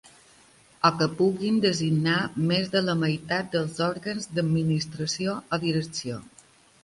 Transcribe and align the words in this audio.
O 0.87 0.89
que 0.99 1.07
puguin 1.19 1.59
designar 1.65 2.15
més 2.51 2.71
de 2.75 2.81
la 2.87 2.95
meitat 3.03 3.53
dels 3.57 3.77
òrgans 3.89 4.27
d'administració 4.39 5.35
o 5.57 5.61
direcció. 5.67 6.19